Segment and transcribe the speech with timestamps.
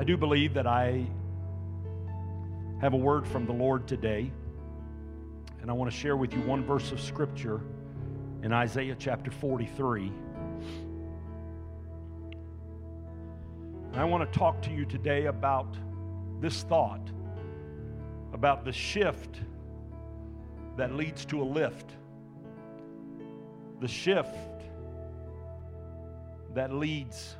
[0.00, 1.04] I do believe that I
[2.80, 4.32] have a word from the Lord today,
[5.60, 7.60] and I want to share with you one verse of Scripture
[8.42, 10.10] in Isaiah chapter 43.
[13.92, 15.76] I want to talk to you today about
[16.40, 17.10] this thought,
[18.32, 19.42] about the shift
[20.78, 21.90] that leads to a lift.
[23.82, 24.64] The shift
[26.54, 27.36] that leads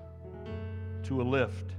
[1.04, 1.72] to a lift.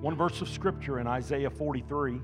[0.00, 2.20] One verse of scripture in Isaiah 43,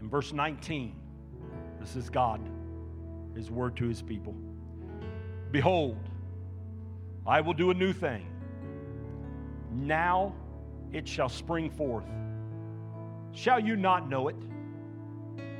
[0.00, 0.94] in verse 19,
[1.80, 2.40] this is God,
[3.34, 4.36] His word to His people.
[5.50, 5.98] Behold,
[7.26, 8.24] I will do a new thing.
[9.72, 10.32] Now
[10.92, 12.06] it shall spring forth.
[13.32, 14.36] Shall you not know it?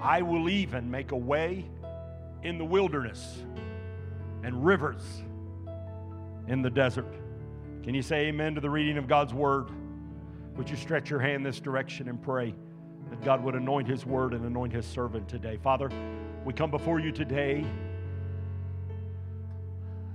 [0.00, 1.68] I will even make a way
[2.44, 3.42] in the wilderness
[4.44, 5.02] and rivers
[6.46, 7.12] in the desert.
[7.86, 9.70] Can you say amen to the reading of God's word?
[10.56, 12.52] Would you stretch your hand this direction and pray
[13.10, 15.56] that God would anoint his word and anoint his servant today?
[15.62, 15.88] Father,
[16.44, 17.64] we come before you today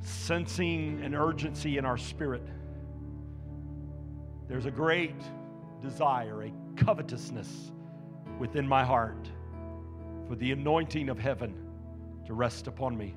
[0.01, 2.45] sensing an urgency in our spirit.
[4.49, 5.21] There's a great
[5.81, 7.71] desire, a covetousness
[8.37, 9.31] within my heart
[10.27, 11.55] for the anointing of heaven
[12.25, 13.15] to rest upon me.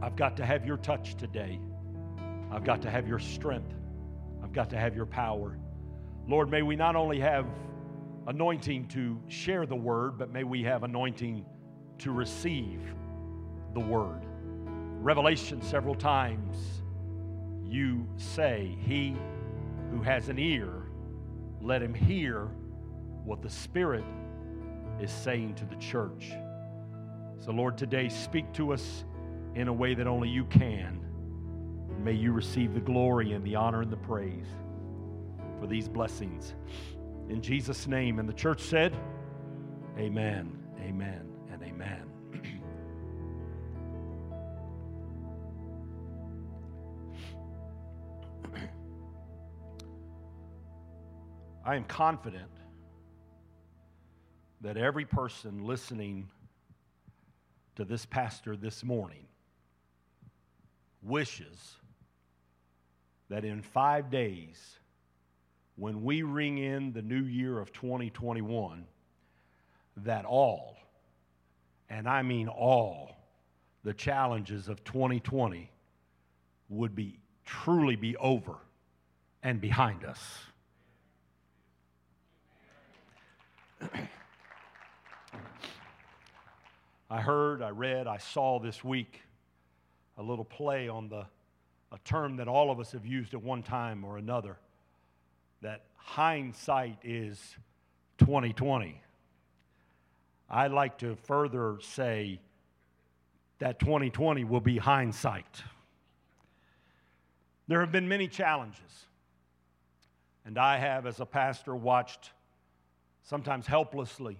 [0.00, 1.58] I've got to have your touch today.
[2.50, 3.74] I've got to have your strength.
[4.42, 5.58] I've got to have your power.
[6.26, 7.46] Lord, may we not only have
[8.26, 11.44] anointing to share the word, but may we have anointing
[11.98, 12.80] to receive
[13.74, 14.22] the word.
[15.02, 16.82] Revelation, several times,
[17.64, 19.16] you say, He
[19.90, 20.82] who has an ear,
[21.60, 22.46] let him hear
[23.24, 24.04] what the Spirit
[25.00, 26.32] is saying to the church.
[27.38, 29.04] So, Lord, today speak to us
[29.54, 30.99] in a way that only you can.
[32.02, 34.46] May you receive the glory and the honor and the praise
[35.60, 36.54] for these blessings.
[37.28, 38.18] In Jesus' name.
[38.18, 38.96] And the church said,
[39.98, 42.04] Amen, amen, and amen.
[51.64, 52.50] I am confident
[54.62, 56.30] that every person listening
[57.76, 59.26] to this pastor this morning
[61.02, 61.76] wishes
[63.30, 64.78] that in five days,
[65.76, 68.84] when we ring in the new year of 2021,
[69.98, 70.76] that all,
[71.88, 73.16] and I mean all,
[73.84, 75.70] the challenges of 2020
[76.68, 78.56] would be truly be over
[79.42, 80.38] and behind us.
[87.10, 89.22] I heard, I read, I saw this week
[90.18, 91.24] a little play on the
[91.92, 94.56] a term that all of us have used at one time or another
[95.62, 97.56] that hindsight is
[98.18, 99.00] 2020.
[100.48, 102.40] I'd like to further say
[103.58, 105.62] that 2020 will be hindsight.
[107.68, 109.06] There have been many challenges,
[110.44, 112.32] and I have, as a pastor, watched
[113.22, 114.38] sometimes helplessly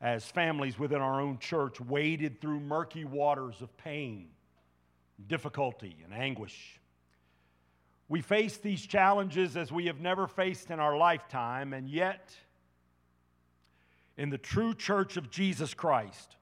[0.00, 4.30] as families within our own church waded through murky waters of pain,
[5.28, 6.80] difficulty, and anguish.
[8.08, 12.34] We face these challenges as we have never faced in our lifetime, and yet,
[14.16, 16.36] in the true church of Jesus Christ,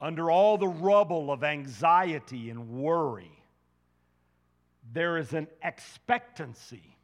[0.00, 3.32] under all the rubble of anxiety and worry,
[4.92, 6.96] there is an expectancy,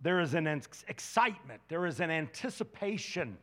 [0.00, 3.36] there is an excitement, there is an anticipation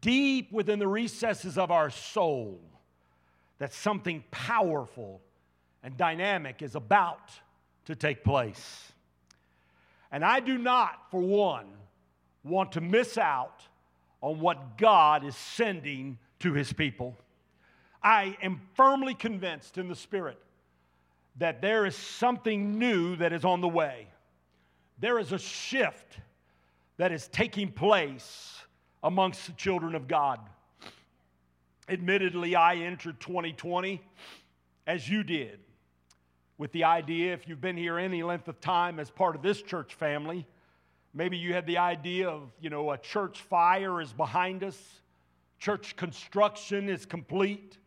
[0.00, 2.60] deep within the recesses of our soul
[3.62, 5.20] that something powerful
[5.84, 7.30] and dynamic is about
[7.84, 8.90] to take place.
[10.10, 11.66] And I do not, for one,
[12.42, 13.62] want to miss out
[14.20, 17.16] on what God is sending to his people.
[18.02, 20.42] I am firmly convinced in the Spirit
[21.36, 24.08] that there is something new that is on the way.
[24.98, 26.18] There is a shift
[26.96, 28.58] that is taking place
[29.04, 30.40] amongst the children of God.
[31.88, 34.02] Admittedly, I entered 2020
[34.86, 35.60] as you did,
[36.58, 39.62] with the idea if you've been here any length of time as part of this
[39.62, 40.46] church family,
[41.14, 45.00] maybe you had the idea of, you know, a church fire is behind us,
[45.58, 47.78] church construction is complete.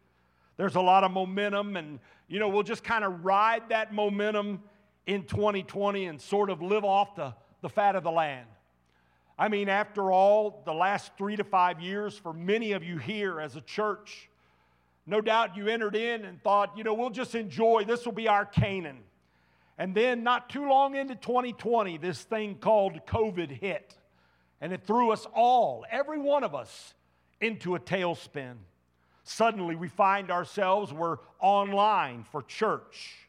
[0.58, 4.62] There's a lot of momentum, and, you know, we'll just kind of ride that momentum
[5.06, 8.48] in 2020 and sort of live off the, the fat of the land.
[9.38, 13.40] I mean, after all, the last three to five years, for many of you here
[13.40, 14.30] as a church,
[15.08, 18.28] No doubt you entered in and thought, you know, we'll just enjoy, this will be
[18.28, 19.04] our Canaan.
[19.78, 23.96] And then, not too long into 2020, this thing called COVID hit.
[24.62, 26.94] And it threw us all, every one of us,
[27.42, 28.56] into a tailspin.
[29.26, 33.28] Suddenly, we find ourselves, we're online for church.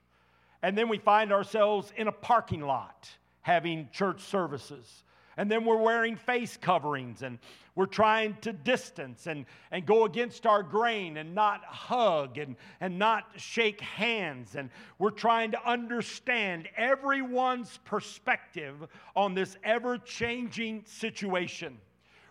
[0.63, 3.11] And then we find ourselves in a parking lot
[3.43, 5.05] having church services.
[5.37, 7.39] And then we're wearing face coverings and
[7.75, 12.99] we're trying to distance and, and go against our grain and not hug and, and
[12.99, 14.57] not shake hands.
[14.57, 18.77] And we're trying to understand everyone's perspective
[19.15, 21.77] on this ever changing situation.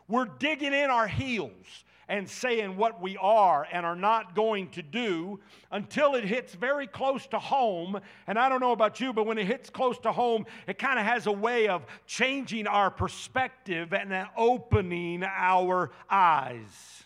[0.08, 4.82] We're digging in our heels and saying what we are and are not going to
[4.82, 5.40] do
[5.72, 8.00] until it hits very close to home.
[8.28, 11.00] And I don't know about you, but when it hits close to home, it kind
[11.00, 17.04] of has a way of changing our perspective and opening our eyes.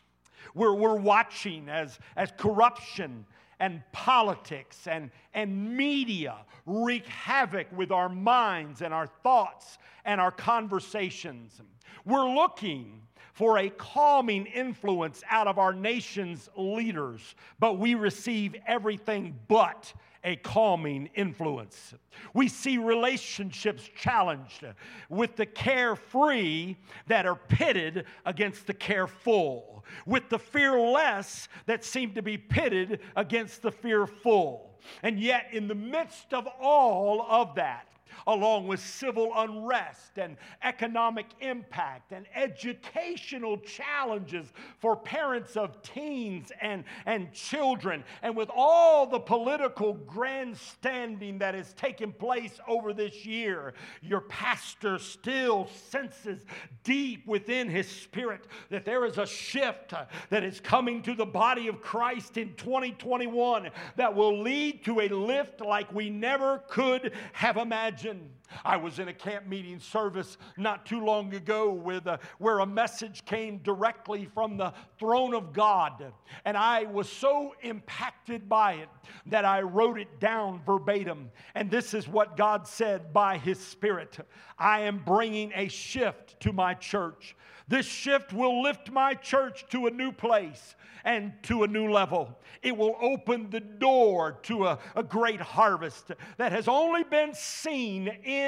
[0.53, 3.25] We're, we're watching as, as corruption
[3.59, 6.35] and politics and, and media
[6.65, 11.61] wreak havoc with our minds and our thoughts and our conversations.
[12.05, 13.01] We're looking
[13.39, 19.94] for a calming influence out of our nation's leaders, but we receive everything but
[20.25, 21.94] a calming influence.
[22.33, 24.65] We see relationships challenged
[25.07, 26.75] with the carefree
[27.07, 33.62] that are pitted against the careful, with the fearless that seem to be pitted against
[33.62, 34.77] the fearful.
[35.01, 37.88] And yet, in the midst of all of that,
[38.27, 46.83] along with civil unrest and economic impact and educational challenges for parents of teens and,
[47.06, 53.73] and children, and with all the political grandstanding that has taken place over this year,
[54.01, 56.45] your pastor still senses
[56.83, 61.25] deep within his spirit that there is a shift uh, that is coming to the
[61.25, 67.13] body of Christ in 2021 that will lead to a lift like we never could
[67.33, 72.07] have imagined religion I was in a camp meeting service not too long ago with
[72.07, 76.11] a, where a message came directly from the throne of God.
[76.45, 78.89] And I was so impacted by it
[79.27, 81.31] that I wrote it down verbatim.
[81.55, 84.17] And this is what God said by His Spirit
[84.57, 87.35] I am bringing a shift to my church.
[87.67, 92.37] This shift will lift my church to a new place and to a new level.
[92.61, 98.07] It will open the door to a, a great harvest that has only been seen
[98.23, 98.38] in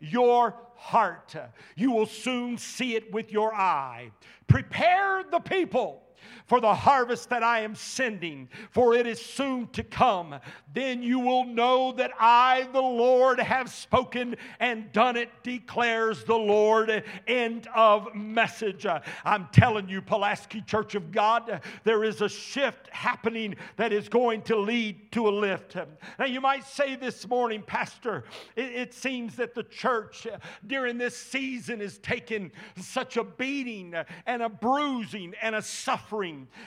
[0.00, 1.34] your heart.
[1.76, 4.10] You will soon see it with your eye.
[4.46, 6.02] Prepare the people
[6.46, 10.36] for the harvest that I am sending, for it is soon to come.
[10.72, 16.36] Then you will know that I, the Lord, have spoken and done it, declares the
[16.36, 17.04] Lord.
[17.26, 18.86] End of message.
[19.24, 24.42] I'm telling you, Pulaski Church of God, there is a shift happening that is going
[24.42, 25.76] to lead to a lift.
[26.18, 28.24] Now, you might say this morning, Pastor,
[28.56, 30.26] it, it seems that the church
[30.66, 33.94] during this season is taking such a beating
[34.26, 36.09] and a bruising and a suffering.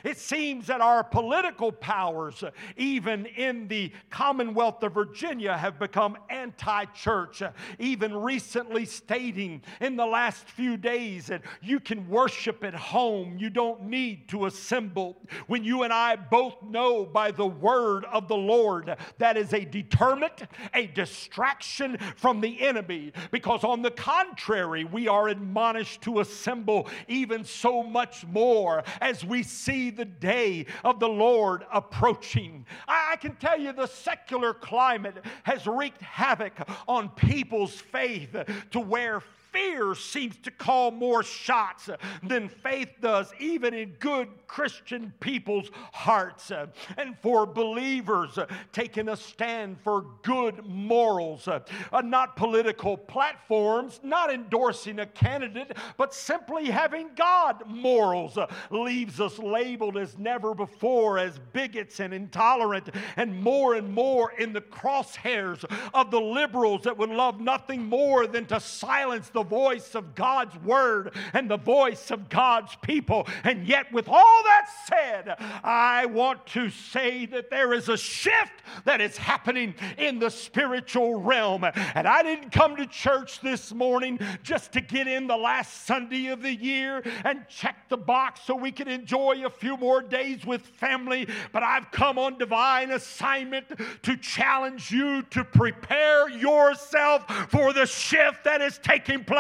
[0.04, 2.44] It seems that our political powers,
[2.78, 7.44] even in the Commonwealth of Virginia, have become anti church,
[7.80, 13.50] even recently stating in the last few days that you can worship at home, you
[13.50, 15.18] don't need to assemble.
[15.48, 19.66] When you and I both know by the word of the Lord that is a
[19.66, 20.44] deterrent,
[20.74, 27.44] a distraction from the enemy, because on the contrary, we are admonished to assemble even
[27.44, 32.66] so much more as we see the day of the Lord approaching.
[32.88, 36.54] I, can tell you the secular climate has wreaked havoc
[36.88, 38.36] on people's faith
[38.72, 39.24] to where
[39.54, 41.90] fear seems to call more shots
[42.24, 46.52] than faith does, even in good Christian people's hearts.
[46.98, 48.38] And for believers
[48.72, 51.62] taking a stand for good morals, uh,
[52.04, 59.38] not political platforms, not endorsing a candidate, but simply having God morals uh, leaves us
[59.38, 65.64] labeled as never before as bigots and intolerant, and more and more in the crosshairs
[65.94, 70.56] of the liberals that would love nothing more than to silence the voice of God's
[70.64, 73.28] word and the voice of God's people.
[73.44, 78.64] And yet, with all that said, I want to say that there is a shift
[78.86, 81.64] that is happening in the spiritual realm.
[81.64, 86.28] And I didn't come to church this morning just to get in the last Sunday
[86.28, 90.46] of the year and check the box so we can enjoy a few more days
[90.46, 93.66] with family, but I've come on divine assignment
[94.04, 99.33] to challenge you to prepare yourself for the shift that is taking place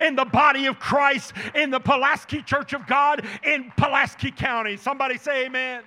[0.00, 4.76] in the body of Christ in the Pulaski Church of God in Pulaski County.
[4.76, 5.82] Somebody say amen.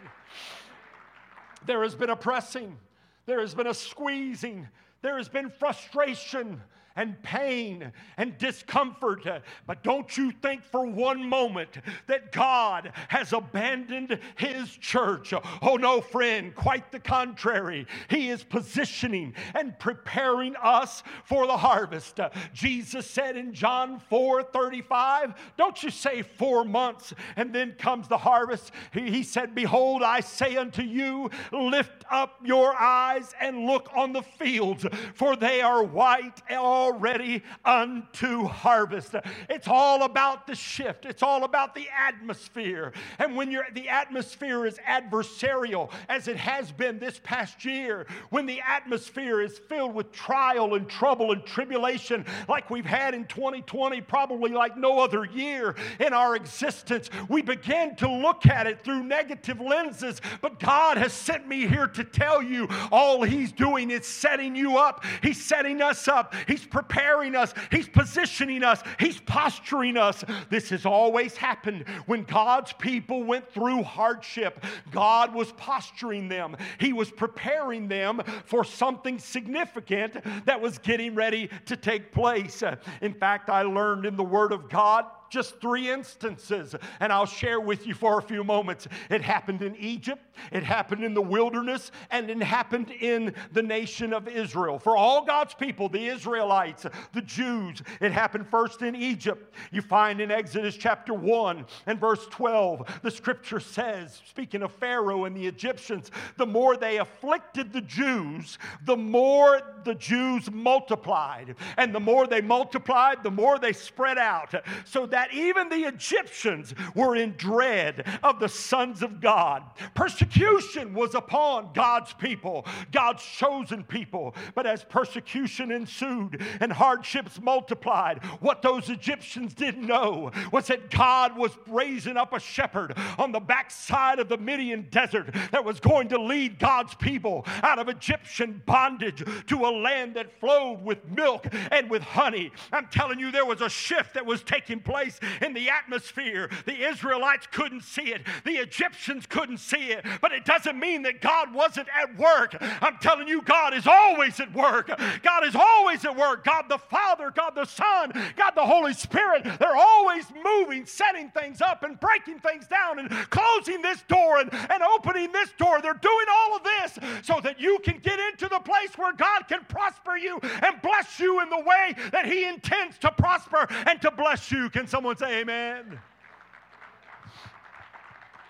[1.65, 2.77] There has been a pressing,
[3.25, 4.67] there has been a squeezing,
[5.01, 6.61] there has been frustration
[7.00, 9.25] and pain and discomfort.
[9.65, 11.77] But don't you think for one moment
[12.08, 15.34] that God has abandoned His church.
[15.62, 17.88] Oh, no, friend, quite the contrary.
[18.10, 22.20] He is positioning and preparing us for the harvest.
[22.51, 28.18] Jesus said in John 4 35, don't you say four months and then comes the
[28.18, 28.74] harvest.
[28.91, 34.22] He said, Behold, I say unto you, lift up your eyes and look on the
[34.22, 36.41] fields, for they are white
[36.89, 39.15] already unto harvest.
[39.50, 42.93] It's all about the shift, it's all about the atmosphere.
[43.17, 48.46] And when you're, the atmosphere is adversarial, as it has been this past year, when
[48.46, 54.01] the atmosphere is filled with trial and trouble and tribulation, like we've had in 2020,
[54.01, 59.03] probably like no other year in our existence, we begin to look at it through
[59.03, 60.22] negative lenses.
[60.41, 64.77] But God has sent me here to tell you all He's doing is setting you
[64.77, 65.03] up.
[65.22, 66.34] He's setting us up.
[66.48, 67.53] He's preparing us.
[67.71, 68.81] He's positioning us.
[69.00, 70.24] He's posturing us.
[70.50, 74.63] This has always happened when God's people went through hardship.
[74.89, 81.50] God was posturing them, He was preparing them for something significant that was getting ready
[81.65, 82.63] to take place.
[83.01, 87.59] In fact, I learned in the Word of God just three instances, and I'll share
[87.59, 88.88] with you for a few moments.
[89.09, 90.21] It happened in Egypt,
[90.51, 94.79] it happened in the wilderness, and it happened in the nation of Israel.
[94.79, 99.53] For all God's people, the Israelites, the Jews, it happened first in Egypt.
[99.71, 105.25] You find in Exodus chapter 1 and verse 12, the scripture says, speaking of Pharaoh
[105.25, 111.55] and the Egyptians, the more they afflicted the Jews, the more the Jews multiplied.
[111.77, 114.53] And the more they multiplied, the more they spread out.
[114.86, 119.63] So that that even the Egyptians were in dread of the sons of God.
[119.93, 124.33] Persecution was upon God's people, God's chosen people.
[124.55, 131.35] But as persecution ensued and hardships multiplied, what those Egyptians didn't know was that God
[131.35, 136.07] was raising up a shepherd on the backside of the Midian desert that was going
[136.09, 141.45] to lead God's people out of Egyptian bondage to a land that flowed with milk
[141.71, 142.53] and with honey.
[142.71, 146.49] I'm telling you, there was a shift that was taking place place in the atmosphere.
[146.65, 151.21] The Israelites couldn't see it, the Egyptians couldn't see it, but it doesn't mean that
[151.21, 152.55] God wasn't at work.
[152.81, 154.87] I'm telling you, God is always at work.
[155.23, 156.43] God is always at work.
[156.43, 161.61] God the Father, God the Son, God the Holy Spirit, they're always moving, setting things
[161.61, 165.81] up and breaking things down and closing this door and, and opening this door.
[165.81, 169.47] They're doing all of this so that you can get into the place where God
[169.47, 174.01] can prosper you and bless you in the way that He intends to prosper and
[174.01, 174.69] to bless you.
[174.69, 175.98] Can someone say amen?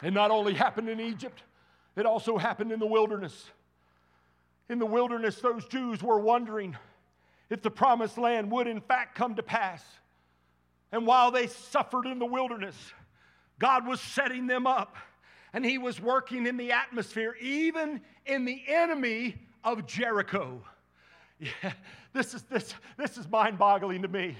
[0.01, 1.43] It not only happened in Egypt,
[1.95, 3.51] it also happened in the wilderness.
[4.67, 6.75] In the wilderness, those Jews were wondering
[7.51, 9.83] if the promised land would in fact come to pass.
[10.91, 12.75] And while they suffered in the wilderness,
[13.59, 14.95] God was setting them up
[15.53, 20.63] and He was working in the atmosphere, even in the enemy of Jericho.
[21.63, 21.71] Yeah,
[22.11, 24.35] this is, this, this is mind boggling to me.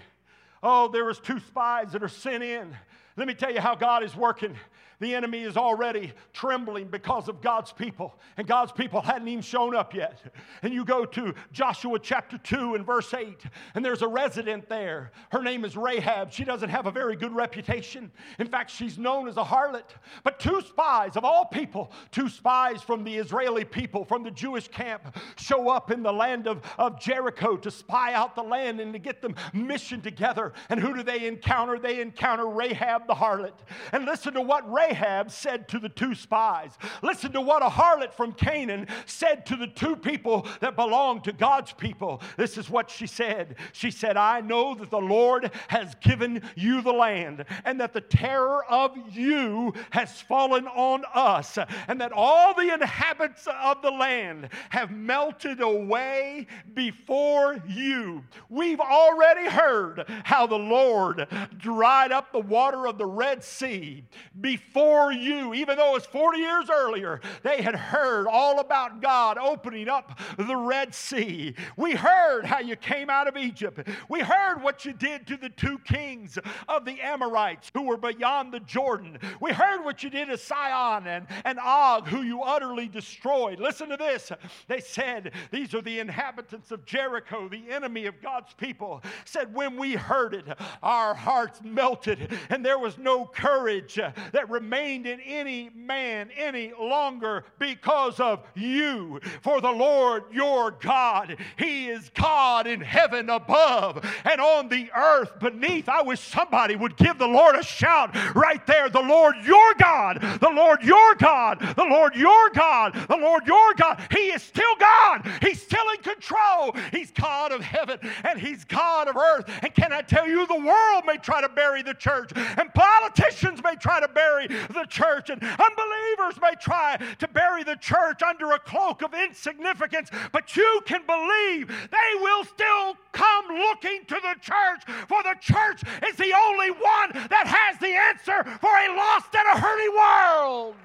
[0.62, 2.76] Oh, there was two spies that are sent in.
[3.16, 4.56] Let me tell you how God is working.
[5.00, 9.74] The enemy is already trembling because of God's people, and God's people hadn't even shown
[9.74, 10.22] up yet.
[10.62, 13.44] And you go to Joshua chapter 2 and verse 8,
[13.76, 15.12] and there's a resident there.
[15.32, 16.34] Her name is Rahab.
[16.34, 18.12] She doesn't have a very good reputation.
[18.40, 19.90] In fact, she's known as a harlot.
[20.24, 24.68] But two spies, of all people, two spies from the Israeli people, from the Jewish
[24.68, 28.92] camp, show up in the land of, of Jericho to spy out the land and
[28.92, 30.52] to get them mission together.
[30.70, 31.80] And who do they encounter?
[31.80, 33.54] They encounter Rahab the harlot.
[33.94, 36.72] And listen to what Rahab Rahab said to the two spies.
[37.02, 41.32] Listen to what a harlot from Canaan said to the two people that belonged to
[41.32, 42.22] God's people.
[42.38, 43.56] This is what she said.
[43.72, 48.02] She said, I know that the Lord has given you the land, and that the
[48.02, 54.50] terror of you has fallen on us, and that all the inhabitants of the land
[54.70, 58.24] have melted away before you.
[58.50, 61.28] We've already heard how the Lord
[61.58, 64.04] dried up the water of the Red Sea
[64.40, 69.38] before before you, even though it's 40 years earlier, they had heard all about God
[69.38, 71.54] opening up the Red Sea.
[71.76, 73.86] We heard how you came out of Egypt.
[74.08, 76.38] We heard what you did to the two kings
[76.70, 79.20] of the Amorites who were beyond the Jordan.
[79.42, 83.60] We heard what you did to Sihon and, and Og, who you utterly destroyed.
[83.60, 84.32] Listen to this.
[84.70, 89.04] They said, These are the inhabitants of Jericho, the enemy of God's people.
[89.26, 90.46] Said, When we heard it,
[90.82, 97.46] our hearts melted, and there was no courage that remained in any man any longer
[97.58, 99.20] because of you.
[99.42, 105.40] For the Lord your God, He is God in heaven above and on the earth
[105.40, 105.90] beneath.
[105.90, 108.90] I wish somebody would give the Lord a shout right there.
[108.90, 113.74] The Lord your God, the Lord your God, the Lord your God, the Lord your
[113.76, 114.02] God.
[114.12, 115.30] He is still God.
[115.42, 116.76] He's still in control.
[116.92, 119.46] He's God of heaven and He's God of earth.
[119.62, 123.62] And can I tell you, the world may try to bury the church, and politicians
[123.64, 128.52] may try to bury the church, and unbelievers may try to bury the church under
[128.52, 134.36] a cloak of insignificance, but you can believe they will still come looking to the
[134.42, 139.36] church, for the church is the only one that has the answer for a lost
[139.36, 140.76] and a hurting world.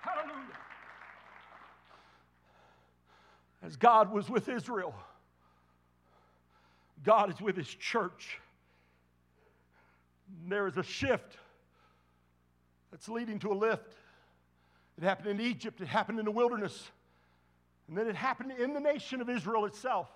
[0.00, 0.42] Hallelujah.
[3.62, 4.94] As God was with Israel,
[7.04, 8.40] God is with His church.
[10.48, 11.36] There is a shift
[12.90, 13.94] that's leading to a lift.
[14.98, 16.90] It happened in Egypt, it happened in the wilderness,
[17.88, 20.08] and then it happened in the nation of Israel itself.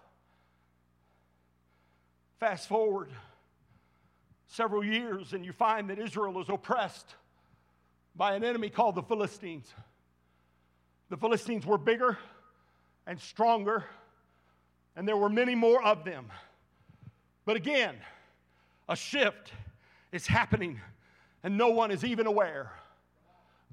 [2.38, 3.10] Fast forward
[4.46, 7.14] several years, and you find that Israel is oppressed
[8.16, 9.72] by an enemy called the Philistines.
[11.10, 12.18] The Philistines were bigger
[13.06, 13.84] and stronger,
[14.96, 16.26] and there were many more of them.
[17.44, 17.96] But again,
[18.88, 19.52] a shift
[20.12, 20.80] is happening,
[21.42, 22.72] and no one is even aware.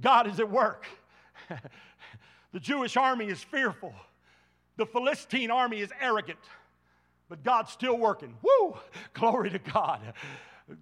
[0.01, 0.85] God is at work.
[2.53, 3.93] the Jewish army is fearful,
[4.77, 6.39] the Philistine army is arrogant,
[7.29, 8.35] but God's still working.
[8.41, 8.77] Woo!
[9.13, 10.13] Glory to God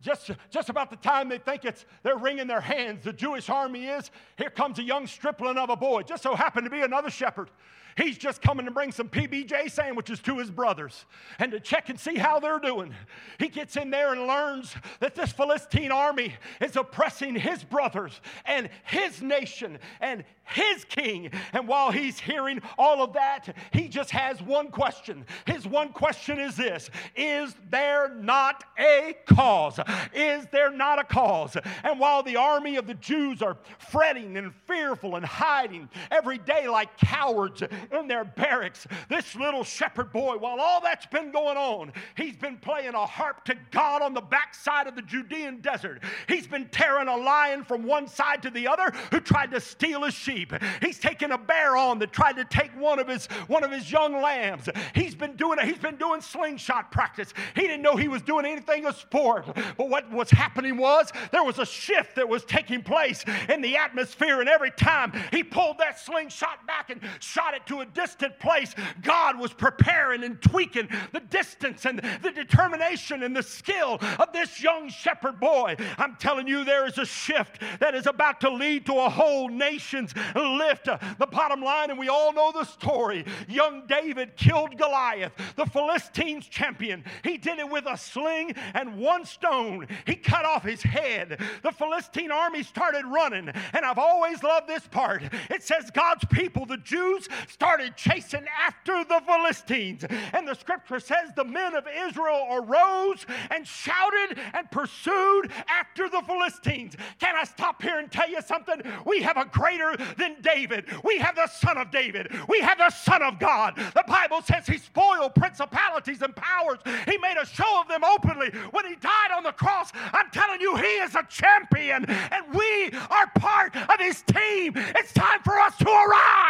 [0.02, 3.86] just, just about the time they think it's they're wringing their hands, the Jewish army
[3.86, 6.02] is, here comes a young stripling of a boy.
[6.02, 7.50] Just so happened to be another shepherd.
[7.98, 11.06] He's just coming to bring some PBJ sandwiches to his brothers
[11.40, 12.94] and to check and see how they're doing.
[13.40, 18.70] He gets in there and learns that this Philistine army is oppressing his brothers and
[18.84, 21.32] his nation and his king.
[21.54, 25.26] And while he's hearing all of that, he just has one question.
[25.46, 29.80] His one question is this Is there not a cause?
[30.14, 31.56] Is there not a cause?
[31.84, 36.68] And while the army of the Jews are fretting and fearful and hiding every day
[36.68, 41.94] like cowards in their barracks, this little shepherd boy, while all that's been going on,
[42.16, 46.02] he's been playing a harp to God on the backside of the Judean desert.
[46.28, 50.04] He's been tearing a lion from one side to the other who tried to steal
[50.04, 50.54] his sheep.
[50.82, 53.92] He's taken a bear on that tried to take one of his one of his
[53.92, 54.70] young lambs.
[54.94, 57.34] He's been doing he's been doing slingshot practice.
[57.56, 59.46] He didn't know he was doing anything of sport.
[59.78, 63.78] But what was happening was there was a shift that was taking place in the
[63.78, 68.40] atmosphere, and every time he pulled that slingshot back and shot it to a distant
[68.40, 74.32] place, God was preparing and tweaking the distance and the determination and the skill of
[74.34, 75.76] this young shepherd boy.
[75.98, 79.50] I'm telling you, there is a shift that is about to lead to a whole
[79.50, 80.86] nation's lift.
[80.86, 86.48] The bottom line, and we all know the story young David killed Goliath, the Philistines'
[86.48, 87.04] champion.
[87.24, 89.88] He did it with a sling and one stone.
[90.06, 91.40] He cut off his head.
[91.64, 95.24] The Philistine army started running, and I've always loved this part.
[95.50, 97.65] It says God's people, the Jews, started
[97.96, 100.06] chasing after the Philistines.
[100.34, 106.22] And the scripture says the men of Israel arose and shouted and pursued after the
[106.22, 106.96] Philistines.
[107.20, 108.82] Can I stop here and tell you something?
[109.06, 110.86] We have a greater than David.
[111.04, 112.32] We have the Son of David.
[112.48, 113.76] We have the Son of God.
[113.78, 116.80] The Bible says he spoiled principalities and powers.
[117.06, 119.92] He made a show of them openly when he died on the cross.
[120.14, 124.74] I'm telling you, he is a champion, and we are part of his team.
[124.76, 126.45] It's time for us to arise.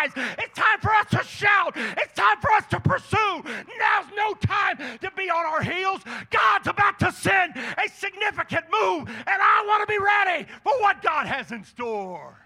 [5.66, 6.02] Heels.
[6.30, 11.02] God's about to send a significant move, and I want to be ready for what
[11.02, 12.38] God has in store.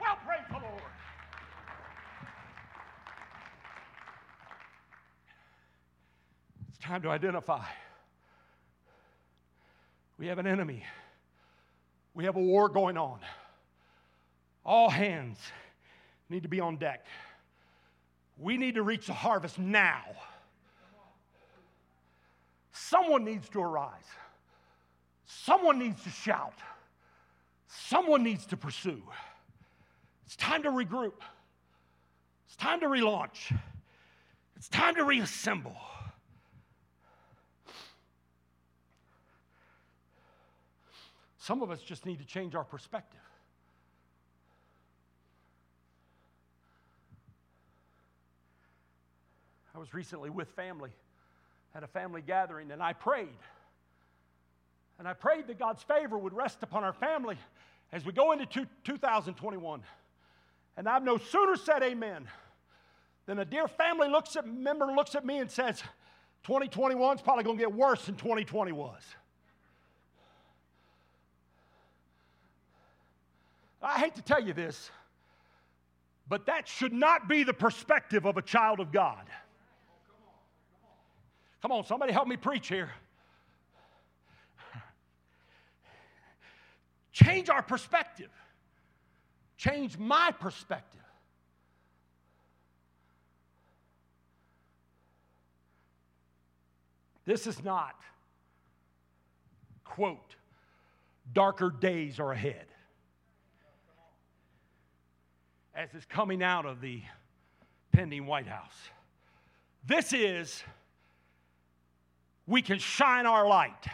[0.00, 0.82] Well, praise the Lord.
[6.68, 7.64] It's time to identify.
[10.18, 10.82] We have an enemy.
[12.14, 13.20] We have a war going on.
[14.64, 15.38] All hands
[16.28, 17.04] need to be on deck.
[18.38, 20.02] We need to reach the harvest now.
[22.78, 24.04] Someone needs to arise.
[25.24, 26.58] Someone needs to shout.
[27.68, 29.02] Someone needs to pursue.
[30.26, 31.20] It's time to regroup.
[32.46, 33.56] It's time to relaunch.
[34.56, 35.76] It's time to reassemble.
[41.38, 43.20] Some of us just need to change our perspective.
[49.74, 50.90] I was recently with family,
[51.76, 53.36] had a family gathering, and I prayed.
[54.98, 57.36] And I prayed that God's favor would rest upon our family
[57.92, 59.82] as we go into two, 2021.
[60.78, 62.28] And I've no sooner said amen
[63.26, 65.82] than a dear family looks at, member looks at me and says,
[66.44, 69.02] 2021 is probably going to get worse than 2020 was.
[73.82, 74.90] I hate to tell you this,
[76.26, 79.26] but that should not be the perspective of a child of God.
[81.62, 82.90] Come on, somebody help me preach here.
[87.12, 88.30] Change our perspective.
[89.56, 91.00] Change my perspective.
[97.24, 97.98] This is not,
[99.84, 100.36] quote,
[101.32, 102.66] darker days are ahead.
[105.74, 107.02] As is coming out of the
[107.92, 108.76] pending White House.
[109.84, 110.62] This is,
[112.46, 113.86] we can shine our light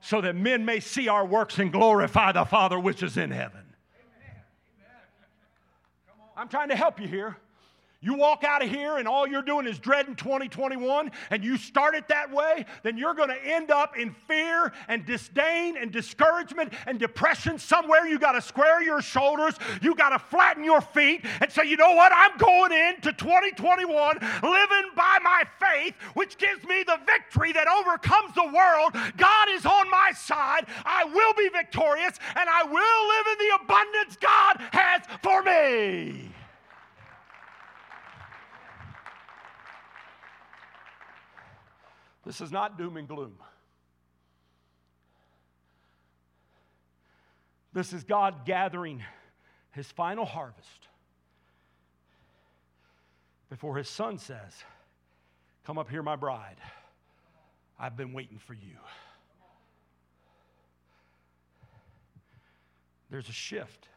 [0.00, 3.62] so that men may see our works and glorify the Father which is in heaven.
[6.36, 7.36] I'm trying to help you here.
[8.00, 11.94] You walk out of here and all you're doing is dreading 2021 and you start
[11.94, 16.74] it that way, then you're going to end up in fear and disdain and discouragement
[16.86, 18.06] and depression somewhere.
[18.06, 21.78] You got to square your shoulders, you got to flatten your feet and say, you
[21.78, 22.12] know what?
[22.14, 28.34] I'm going into 2021 living by my faith, which gives me the victory that overcomes
[28.34, 28.92] the world.
[29.16, 30.66] God is on my side.
[30.84, 36.35] I will be victorious and I will live in the abundance God has for me.
[42.26, 43.34] This is not doom and gloom.
[47.72, 49.04] This is God gathering
[49.70, 50.88] his final harvest
[53.48, 54.52] before his son says,
[55.64, 56.56] Come up here, my bride.
[57.78, 58.76] I've been waiting for you.
[63.10, 63.88] There's a shift.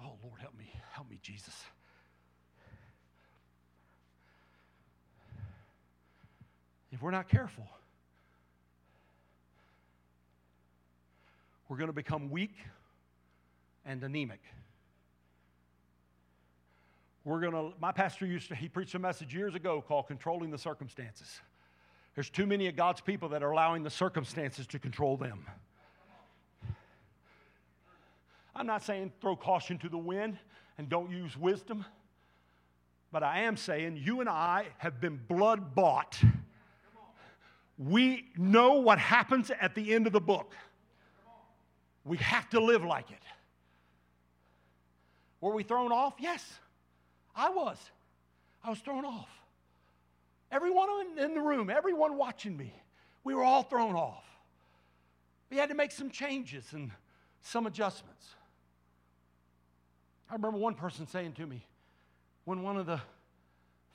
[0.00, 0.70] Oh, Lord, help me.
[0.92, 1.54] Help me, Jesus.
[6.92, 7.66] If we're not careful,
[11.68, 12.54] we're going to become weak
[13.84, 14.40] and anemic.
[17.24, 20.50] We're going to, my pastor used to, he preached a message years ago called Controlling
[20.50, 21.40] the Circumstances.
[22.14, 25.46] There's too many of God's people that are allowing the circumstances to control them.
[28.56, 30.38] I'm not saying throw caution to the wind
[30.78, 31.84] and don't use wisdom,
[33.12, 36.18] but I am saying you and I have been blood bought
[37.78, 40.54] we know what happens at the end of the book.
[42.04, 43.22] We have to live like it.
[45.40, 46.14] Were we thrown off?
[46.18, 46.44] Yes,
[47.36, 47.78] I was.
[48.64, 49.28] I was thrown off.
[50.50, 50.88] Everyone
[51.18, 52.72] in the room, everyone watching me,
[53.22, 54.24] we were all thrown off.
[55.50, 56.90] We had to make some changes and
[57.42, 58.26] some adjustments.
[60.30, 61.64] I remember one person saying to me
[62.44, 63.00] when one of the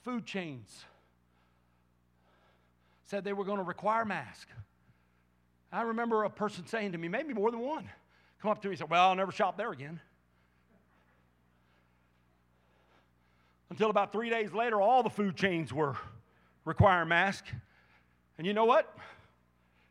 [0.03, 0.85] food chains
[3.05, 4.51] said they were going to require masks.
[5.71, 7.89] I remember a person saying to me, maybe more than one,
[8.41, 9.99] come up to me and said, Well, I'll never shop there again.
[13.69, 15.95] Until about three days later, all the food chains were
[16.63, 17.49] requiring masks.
[18.37, 18.95] And you know what?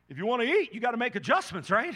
[0.08, 1.94] If you want to eat, you got to make adjustments, right?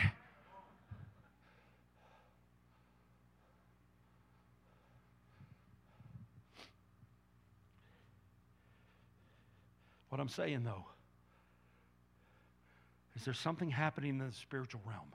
[10.09, 10.85] What I'm saying though,
[13.17, 15.09] is there something happening in the spiritual realm?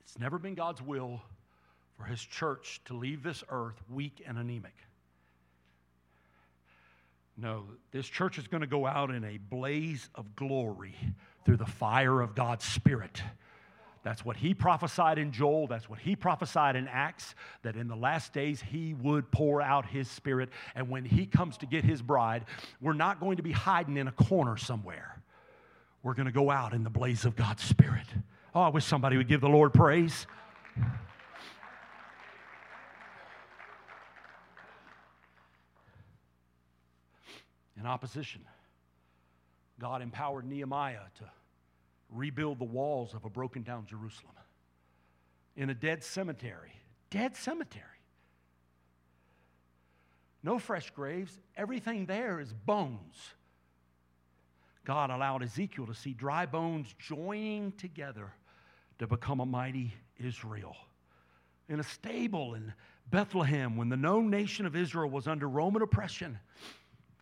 [0.00, 1.20] It's never been God's will
[1.96, 4.74] for his church to leave this earth weak and anemic.
[7.36, 10.94] No, this church is going to go out in a blaze of glory
[11.44, 13.22] through the fire of God's Spirit.
[14.02, 15.66] That's what he prophesied in Joel.
[15.66, 19.84] That's what he prophesied in Acts, that in the last days he would pour out
[19.84, 20.48] his spirit.
[20.74, 22.44] And when he comes to get his bride,
[22.80, 25.20] we're not going to be hiding in a corner somewhere
[26.06, 28.06] we're going to go out in the blaze of God's Spirit.
[28.54, 30.28] Oh, I wish somebody would give the Lord praise.
[37.76, 38.42] In opposition,
[39.80, 41.24] God empowered Nehemiah to
[42.08, 44.36] rebuild the walls of a broken down Jerusalem
[45.56, 46.70] in a dead cemetery.
[47.10, 47.82] Dead cemetery.
[50.44, 51.36] No fresh graves.
[51.56, 53.34] Everything there is bones.
[54.86, 58.32] God allowed Ezekiel to see dry bones joining together
[59.00, 60.76] to become a mighty Israel.
[61.68, 62.72] In a stable in
[63.10, 66.38] Bethlehem, when the known nation of Israel was under Roman oppression,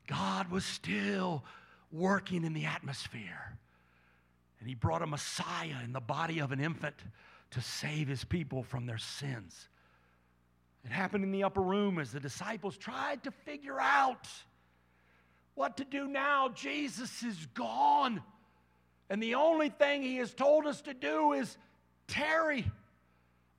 [0.07, 1.43] God was still
[1.91, 3.57] working in the atmosphere.
[4.61, 6.97] And he brought a Messiah in the body of an infant
[7.53, 9.69] to save his people from their sins.
[10.85, 14.29] It happened in the upper room as the disciples tried to figure out
[15.55, 16.49] what to do now.
[16.49, 18.23] Jesus is gone.
[19.11, 21.57] And the only thing he has told us to do is
[22.09, 22.65] tarry.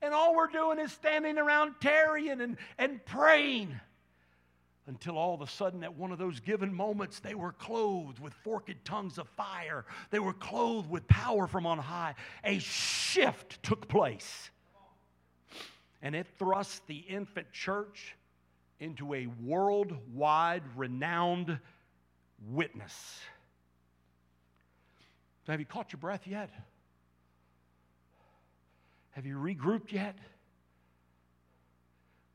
[0.02, 3.74] And all we're doing is standing around tarrying and, and praying.
[4.88, 8.32] Until all of a sudden, at one of those given moments, they were clothed with
[8.44, 9.84] forked tongues of fire.
[10.10, 12.14] They were clothed with power from on high.
[12.44, 14.50] A shift took place.
[16.02, 18.16] And it thrust the infant church
[18.78, 21.58] into a worldwide renowned
[22.50, 23.20] witness.
[25.44, 26.50] So have you caught your breath yet?
[29.12, 30.16] Have you regrouped yet?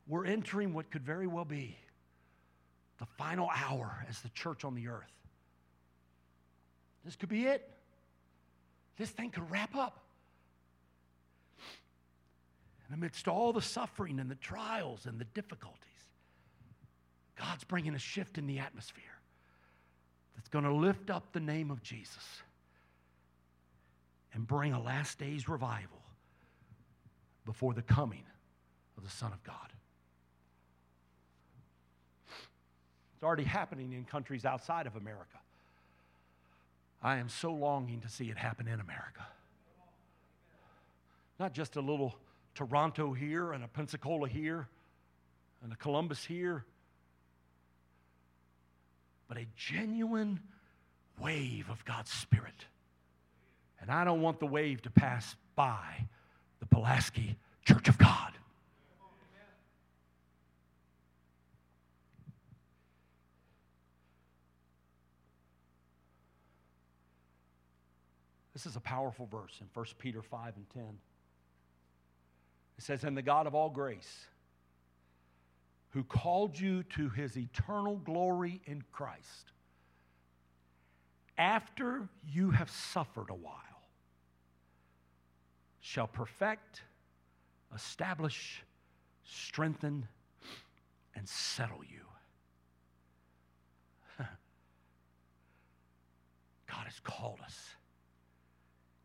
[0.08, 1.78] We're entering what could very well be
[3.00, 5.12] the final hour as the church on the earth.
[7.04, 7.70] This could be it.
[8.98, 10.04] This thing could wrap up.
[12.86, 15.78] And amidst all the suffering and the trials and the difficulties,
[17.38, 19.21] God's bringing a shift in the atmosphere
[20.36, 22.42] that's going to lift up the name of Jesus
[24.34, 26.02] and bring a last days revival
[27.46, 28.24] before the coming
[28.98, 29.56] of the Son of God.
[33.16, 35.38] It's already happening in countries outside of America.
[37.04, 39.26] I am so longing to see it happen in America.
[41.40, 42.16] Not just a little
[42.56, 44.68] Toronto here and a Pensacola here
[45.64, 46.66] and a Columbus here,
[49.32, 50.42] but a genuine
[51.18, 52.66] wave of God's Spirit.
[53.80, 56.06] And I don't want the wave to pass by
[56.60, 58.34] the Pulaski Church of God.
[68.52, 70.84] This is a powerful verse in 1 Peter 5 and 10.
[72.78, 74.26] It says, And the God of all grace,
[75.92, 79.52] who called you to his eternal glory in Christ,
[81.38, 83.56] after you have suffered a while,
[85.82, 86.82] shall perfect,
[87.76, 88.64] establish,
[89.24, 90.08] strengthen,
[91.16, 92.06] and settle you.
[96.68, 97.72] God has called us.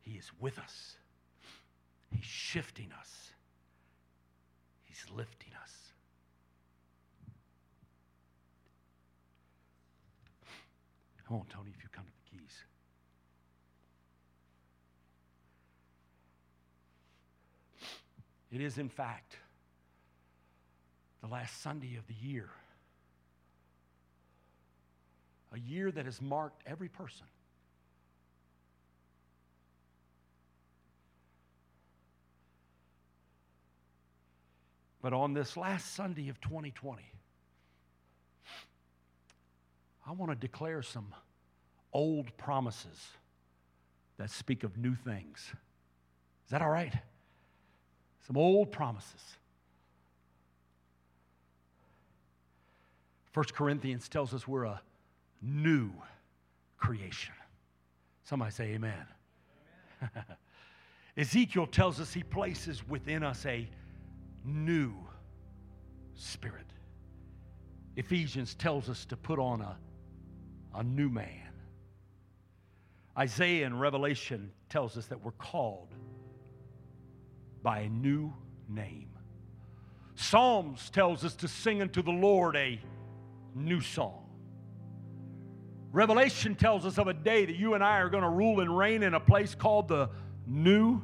[0.03, 0.97] He is with us.
[2.13, 3.31] He's shifting us.
[4.85, 5.86] He's lifting us.
[11.27, 12.65] Come on, Tony, if you come to the keys.
[18.53, 19.37] It is, in fact,
[21.21, 22.49] the last Sunday of the year.
[25.53, 27.27] A year that has marked every person.
[35.03, 37.03] But on this last Sunday of 2020,
[40.07, 41.15] I want to declare some
[41.93, 43.09] old promises
[44.19, 45.53] that speak of new things.
[46.45, 46.95] Is that all right?
[48.27, 49.37] Some old promises.
[53.35, 54.81] 1 Corinthians tells us we're a
[55.43, 55.91] new
[56.79, 57.35] creation.
[58.25, 58.95] Somebody say amen.
[60.01, 60.25] amen.
[61.17, 63.69] Ezekiel tells us he places within us a
[64.45, 64.95] new
[66.15, 66.67] spirit.
[67.97, 69.77] Ephesians tells us to put on a,
[70.77, 71.49] a new man.
[73.19, 75.89] Isaiah in Revelation tells us that we're called
[77.63, 78.33] by a new
[78.69, 79.09] name.
[80.15, 82.79] Psalms tells us to sing unto the Lord a
[83.55, 84.23] new song.
[85.93, 88.77] Revelation tells us of a day that you and I are going to rule and
[88.77, 90.11] reign in a place called the
[90.47, 91.01] New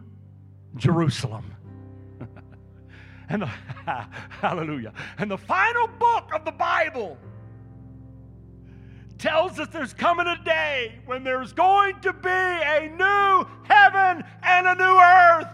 [0.77, 1.55] Jerusalem.
[3.31, 3.47] and the,
[3.87, 4.93] hallelujah.
[5.17, 7.17] And the final book of the Bible
[9.23, 14.67] tells us there's coming a day when there's going to be a new heaven and
[14.67, 15.47] a new earth.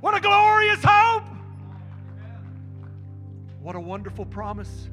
[0.00, 1.24] What a glorious hope!
[3.60, 4.88] What a wonderful promise.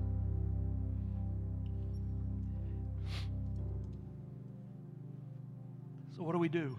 [6.18, 6.76] So, what do we do?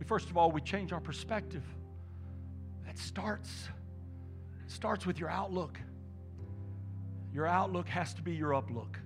[0.00, 1.62] We, first of all, we change our perspective.
[2.86, 3.68] That starts,
[4.66, 5.78] starts with your outlook.
[7.32, 8.96] Your outlook has to be your uplook.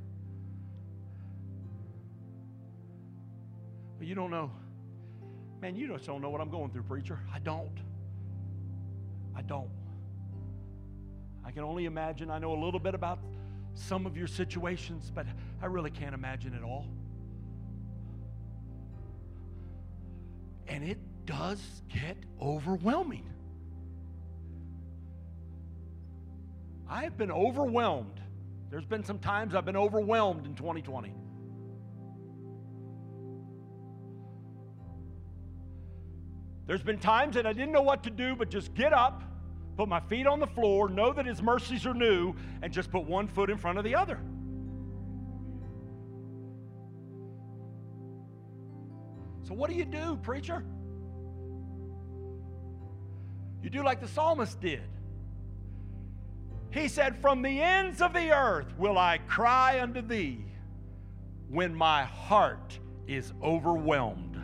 [3.99, 4.51] But you don't know.
[5.61, 7.21] Man, you just don't know what I'm going through, preacher.
[7.33, 7.79] I don't.
[9.35, 9.71] I don't.
[11.45, 12.31] I can only imagine.
[12.31, 13.21] I know a little bit about
[13.75, 15.27] some of your situations, but
[15.62, 16.87] I really can't imagine it all.
[20.67, 23.31] And it does get overwhelming.
[26.88, 28.20] I have been overwhelmed.
[28.70, 31.12] There's been some times I've been overwhelmed in 2020.
[36.66, 39.22] There's been times that I didn't know what to do but just get up,
[39.77, 43.05] put my feet on the floor, know that His mercies are new, and just put
[43.05, 44.18] one foot in front of the other.
[49.44, 50.64] So, what do you do, preacher?
[53.62, 54.83] You do like the psalmist did.
[56.70, 60.44] He said, From the ends of the earth will I cry unto thee
[61.48, 64.40] when my heart is overwhelmed.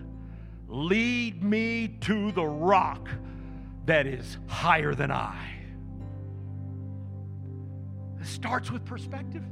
[0.68, 3.08] Lead me to the rock
[3.86, 5.36] that is higher than I.
[8.20, 9.42] It starts with perspective.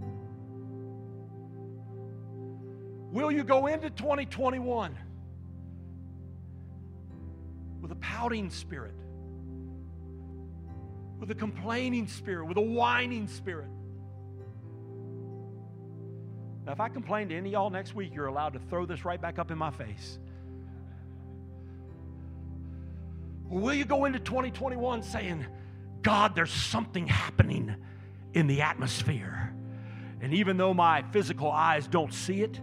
[3.11, 4.97] Will you go into 2021
[7.81, 8.95] with a pouting spirit,
[11.21, 13.69] with a complaining spirit, with a whining spirit?
[16.67, 19.05] Now, if I complain to any of y'all next week, you're allowed to throw this
[19.05, 20.19] right back up in my face.
[23.49, 25.45] Will you go into 2021 saying,
[26.03, 27.75] God, there's something happening
[28.33, 29.53] in the atmosphere?
[30.21, 32.61] And even though my physical eyes don't see it,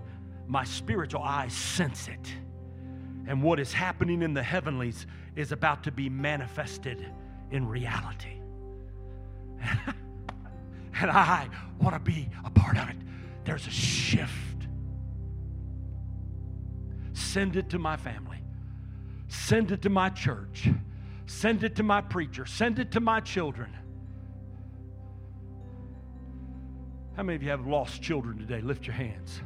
[0.47, 2.33] my spiritual eyes sense it.
[3.27, 7.05] And what is happening in the heavenlies is about to be manifested
[7.51, 8.36] in reality.
[11.01, 12.95] and I want to be a part of it.
[13.43, 14.33] There's a shift.
[17.13, 18.37] Send it to my family.
[19.27, 20.69] Send it to my church.
[21.25, 22.45] Send it to my preacher.
[22.45, 23.75] Send it to my children.
[27.15, 28.61] How many of you have lost children today?
[28.61, 29.41] Lift your hands.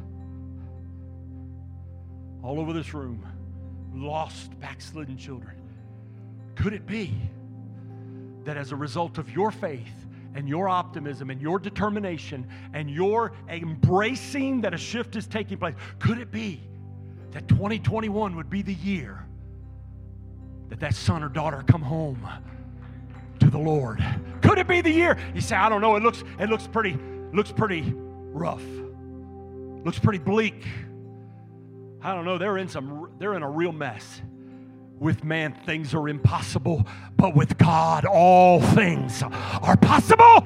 [2.43, 3.25] All over this room,
[3.93, 5.55] lost, backslidden children.
[6.55, 7.13] Could it be
[8.43, 10.00] that as a result of your faith
[10.35, 15.75] and your optimism and your determination and your embracing that a shift is taking place,
[15.99, 16.61] could it be
[17.31, 19.25] that 2021 would be the year
[20.69, 22.25] that that son or daughter come home
[23.39, 24.03] to the Lord.
[24.41, 25.17] Could it be the year?
[25.33, 25.95] You say, I don't know.
[25.95, 26.97] It looks, it looks pretty,
[27.33, 28.63] looks pretty rough.
[29.83, 30.63] Looks pretty bleak.
[32.01, 32.37] I don't know.
[32.37, 34.21] They're in some they're in a real mess.
[35.01, 36.85] With man, things are impossible,
[37.17, 40.45] but with God, all things are possible.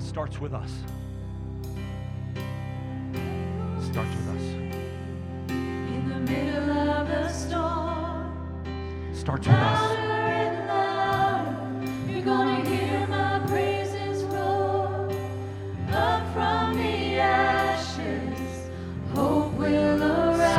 [0.00, 0.72] starts with us.
[3.92, 4.42] starts with us.
[5.50, 8.34] In the middle of the storm,
[9.12, 9.57] starts with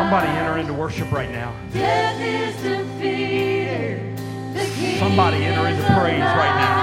[0.09, 1.53] Somebody enter into worship right now.
[1.71, 4.17] Death is defeated.
[4.55, 6.78] The Somebody enter into praise right